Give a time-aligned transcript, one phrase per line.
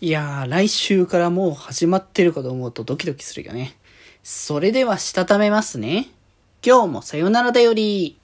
[0.00, 3.76] いやー、来週からもう始まってるかと思うとドキドキするよね。
[4.22, 6.06] それでは、したためますね。
[6.64, 8.16] 今日もさよならだより。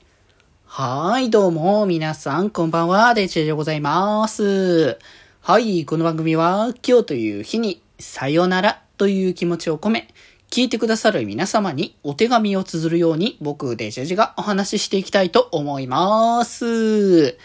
[0.67, 5.01] はーい、どうも、皆さん、こんばんは、デジェでございます。
[5.41, 10.15] はい、この番組は、今日という日に、さよならという気持ちを込め、
[10.53, 17.37] 聞いてくださる皆様にお手紙を綴るように、僕、デジェジがお話ししていきたいと思います。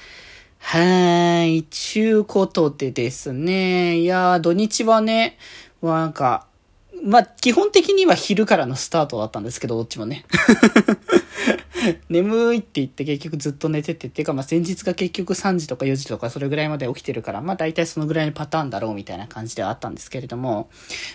[0.71, 3.97] はい、ちゅうことでですね。
[4.01, 5.39] いやー、土日はね、
[5.81, 6.45] なんか、
[7.03, 10.25] まあ、基本的には昼からのスタートだったんですけど、どっちもね。
[12.09, 20.69] 眠いって言って結局ずっと寝てて、っていうかまあ前日が結局3時とか4時とかそれぐらいまで起きてるから、まあ大体そのぐらいのパターンだろうみたいな感じではあったんですけれども、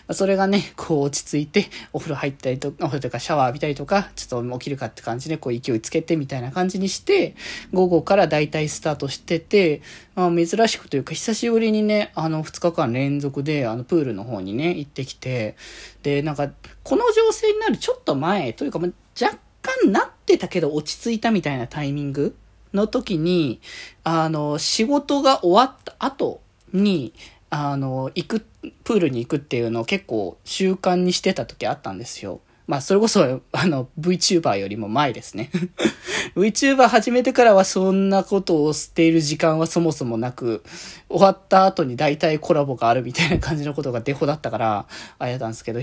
[0.07, 7.35] ま、それがね、こう落ち着いて、お風呂入ったりとか、お風呂とかシャワー浴びたりとか、ちょっと起きるかって感じでこう勢いつけてみたいな感じにして、
[7.73, 9.83] 午後から大体スタートしてて、
[10.15, 15.57] まあ珍しくというか久しぶりにね、あの2日間連続であのプールの方にね、行ってきて、
[16.03, 16.51] で、なんか、
[16.83, 18.89] この情勢になるちょっと前というか、ま、
[19.21, 22.37] 若干なってたけど落ち着いたみたいなタイミング
[22.73, 23.61] の時に、
[24.03, 26.41] あの、仕事が終わった後
[26.73, 27.15] に、
[27.51, 28.41] あの、行く、
[28.83, 32.41] プールに行くっていうのを結構習慣にしてた時あったんですよ。
[32.67, 35.51] まあ、それこそ、あの、VTuber よりも前ですね。
[36.35, 40.63] VTuber 始めてからはそんなことをしている時間はそもそもなく、
[41.11, 44.87] 終わった後に大体コラボがあるみたいな感じのことがデフォだったから、
[45.19, 45.81] あれだったんですけど、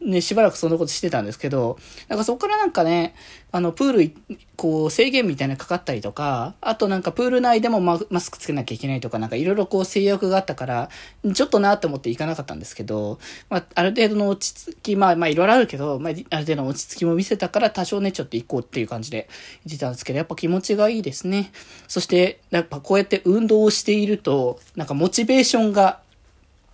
[0.00, 3.14] ね、しばらくそんなことしてたんですけど、なんかそこからなんかね、
[3.50, 10.90] あの、プール、こう、制限みたいなかかったりとか、あとなんかプール内でもマスクつけなきゃいけないとか、なんかいろいろこう制約があったから、
[11.32, 19.28] ちょっとなって思って行かなかったんですけど、まあ、ある程度の落ち着き、まあ、まあ、いろいろあるけど、まあ、ある程度の落ち着きも見せたから、多少ね、ちょっと行こうっていう感じで
[19.64, 21.50] 言ってたんですけど、やっぱ気持ちがいいですね。
[21.88, 26.00] そして、やっぱこうやって運動をしていると、なんかモチベーションが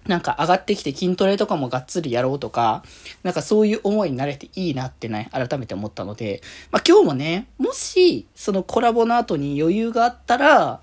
[0.07, 2.83] なんか上がってきて筋トレとかもがっつりやろうとか、
[3.23, 10.81] なんかそういう思いになれていいなってね、改めて思ったので、まあ今日もね、もし、そのコラボの後に余裕があったら、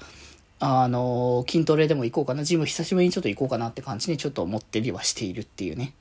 [0.62, 2.44] あの、筋トレでも行こうかな。
[2.44, 5.94] ジム久しぶりにちょっと行こうかなって感じにちょっと思ってりはしているっていうね。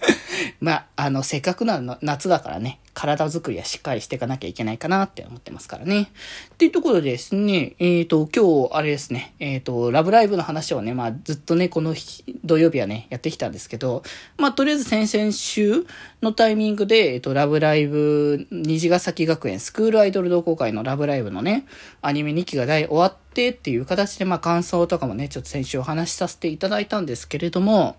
[0.60, 6.08] まあ、あの、せっかくなの夏だからね、体作りはしっかりしていかなきゃいけないかなって思ってますからね。
[6.54, 14.02] っていうところでですね、えっ、ー、と、今日、あれですね、えっ、ー、と、ラブライブの話をね、まあ、ずっとね、この日土曜日はね、やってきたんですけど、
[14.38, 15.86] まあ、とりあえず先々週
[16.22, 21.66] のタイミングで、えっ、ー、と、ラブライブ、虹ヶ崎学園スクールアイドル同好会のラブライブのね、
[22.00, 27.96] アニメ2期が大終わってっていう形で、まあ、感想とかもね、ちょっと先週お話しさせていただいたんですけれども、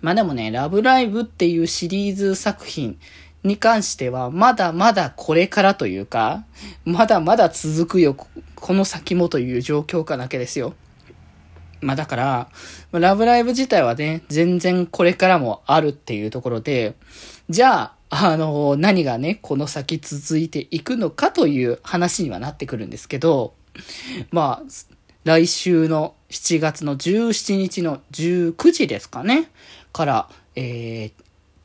[0.00, 2.98] まあでもね、ラブライブっていうシリーズ作品
[3.42, 6.44] に関しては、まだまだこれからというか、
[6.84, 10.74] まだまだ続くよ、この先もという状況下だけですよ。
[11.80, 12.48] まあだから、
[12.92, 16.94] ラブライブ自体はね、全然これからもあるっていうところで、
[17.48, 23.54] じゃあ、あの、何がね、この先続いていくのかという話にはなってくるんですけど、
[24.30, 24.70] まあ、
[25.24, 29.50] 来週の7月の17日の19時ですかね、
[29.92, 31.22] から、えー、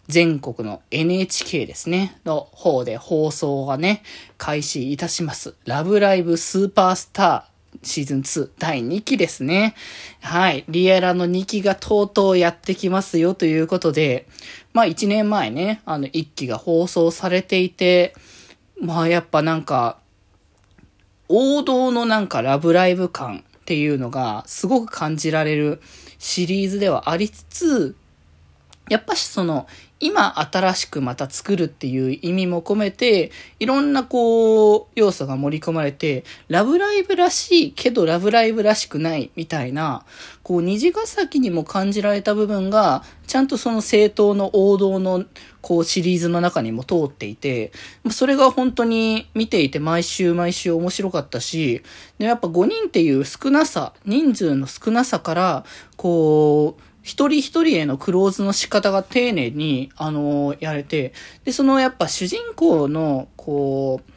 [0.08, 4.04] 全国の NHK ですね、の方で放送がね、
[4.38, 5.56] 開始いたします。
[5.66, 9.76] ラブライブスーパースターシーズン2第2期ですね。
[10.22, 10.64] はい。
[10.70, 14.28] リエラの2期がとうとうやってきますよということで、
[14.74, 18.16] まあ1年前ね、あの1期が放送されていて、
[18.80, 19.98] まあやっぱなんか、
[21.28, 25.82] 王道のなんかラブライブ感っていうのがすごく感じられる
[26.20, 27.96] シリーズではありつつ、
[28.90, 29.68] やっぱしその、
[30.00, 40.06] 今新しくまた作るっていう意味も込めて、いろんなこう、要素が盛り込まれて、ラブライブらしいけどラブライブらしくないみたいな、
[40.44, 45.26] こう、虹ヶ崎にも感じられた部分が、ちゃんとその正当の王道の、
[45.62, 47.72] こう、シリーズの中にも通っていて、
[48.12, 51.82] それが本当に見ていて毎週毎週面白かったし、
[52.20, 55.66] で、やっぱ5人っていう少なさ、人数の少なさから、
[55.96, 61.14] こう、一人一人へのクローズの仕方が丁寧に、あのー、やれて、
[61.44, 64.12] で、そのやっぱ主人公の、こう、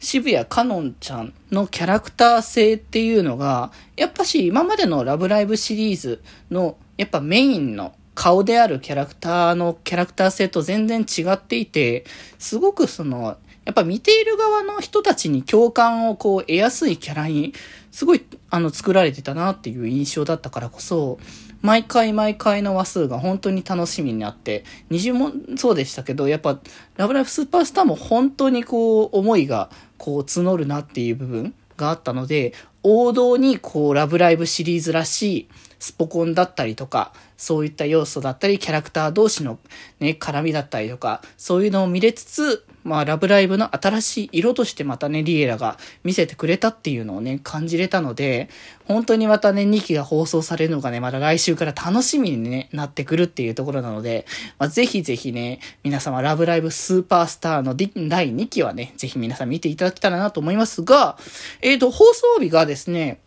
[0.00, 12.04] 渋谷かのんちゃんのキャラクター性っていうのが、やっぱし今までのラブライブシリーズの、やっぱメインの顔であるキャラクターのキャラクター性と全然違っていて、
[12.40, 17.54] すごくその、やっぱ見ている側の人たちに共感をこう得やすいキャラに、
[17.92, 21.20] すごい、あの、作られてたなっていう印象だったからこそ、
[21.62, 26.58] 毎回毎回の話数が本当に楽しみになって、20もそうでしたけど、やっぱ、
[26.96, 35.48] ラブライブスーパースターも本当にこう、思いがこう募るなっていう部分があったので、王道にこう、ラブライブシリーズらしい、
[35.78, 39.58] スポコンだったりとか、そういった要素だったり、キャラクター同士の
[39.98, 48.48] ね、絡みだったりとか、そういうのを見れつつ、まあ、ラブライブの新しい色としてまたね、リエラが見せてくれたっていうのをね、感じれたので、
[48.86, 54.26] 本当にまたね、2期が放送されるのがね、まだ来週から楽しみに、ね、なってくるっていうところなので、
[54.58, 61.18] まあ、ぜひぜひね、皆様、ラブライブスーパースターの第2期はね、ぜひ皆さん見ていただけたらなと思いますが、
[61.60, 63.20] えっ、ー、と、放送日がですね、ですね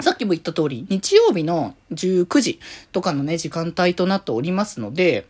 [0.00, 2.60] さっきも言った通り、日曜日の19時
[2.90, 5.26] とかのね、時間帯となっておりますので、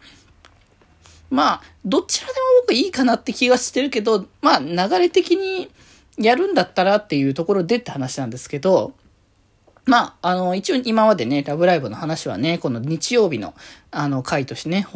[1.29, 5.71] まあ、どちらでも僕いいかなって気がしてるけど、まあ、流れ的に
[6.19, 8.93] やるんだったらっていうところでって話なんですけど、
[9.91, 13.55] まあ、あの、一応今までね、ラブライブの話はね、この日曜日の、
[13.91, 14.87] あの、回としてね、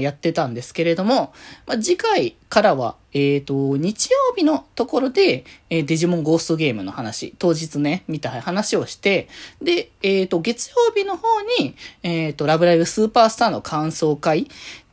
[0.00, 1.34] やってたんですけれども、
[1.66, 9.28] まあ、次回からは、えっ、ー、と、日曜日のところで、えー、デジモンゴーストゲームの話、当日ね、見た話をして、
[9.60, 11.26] で、えっ、ー、と、月曜日の方
[11.60, 14.48] に、えっ、と、ラブライブスーパースターの感想会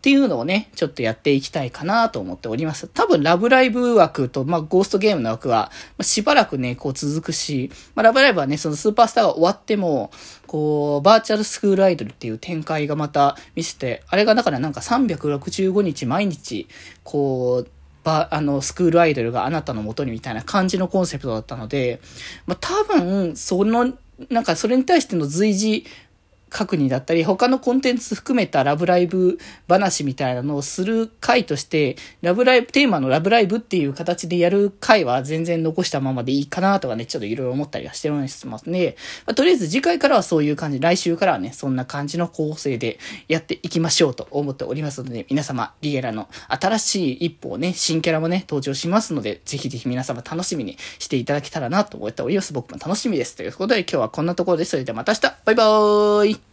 [0.05, 2.87] っていうのをね、ちょっとやっていきたいかなと思っております。
[2.87, 10.11] 多分、ラブライブ枠と、まあ、ゴーストゲームの枠は、まあ、しばらくね、こう続くし、まあ、ラブライブはね、そのスーパースターが終わっても、
[10.45, 16.67] こう、バーチャルスクールアイドルっていう展開がまた見せて、あれがだからなんか365日毎日、
[17.03, 17.69] こう、
[18.03, 21.99] ば、あの、スクールアイドルがあなたのもとにみたいな感じのコンセプトだったので、
[22.45, 23.91] まあ、多分、その、
[24.29, 25.85] なんかそれに対しての随時
[26.55, 38.95] 確認だったり、他のコンテンツ含めたラブライブ話みたいなのをする回として、ラブライブ、テーマのラブライブっていう形でやる回は全然残したままでいいかなとかね、ちょっといろいろ思ったりはしてますね。
[39.25, 52.53] まあ、とりあえず次回からはそういう感じ、来週からはね、そんな感じの構成でやっていきましょうと思っておりますので、皆様、リエラの新しい一歩をね、新キャラもね、登場しますので、ぜひぜひ皆様楽しみにしていただけたらなと思っております。
[52.53, 53.35] 僕も楽しみです。
[53.35, 54.71] ということで今日はこんなところです。
[54.71, 56.44] それではまた明日バイバーイ